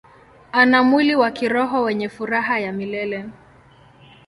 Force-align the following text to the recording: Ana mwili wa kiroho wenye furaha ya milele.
Ana 0.51 0.83
mwili 0.83 1.15
wa 1.15 1.31
kiroho 1.31 1.81
wenye 1.81 2.09
furaha 2.09 2.59
ya 2.59 2.71
milele. 2.71 3.25